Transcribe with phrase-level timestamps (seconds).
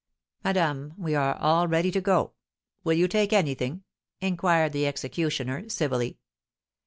[0.43, 2.33] "Madame, we are all ready to go.
[2.83, 3.83] Will you take anything?"
[4.19, 6.17] inquired the executioner, civilly.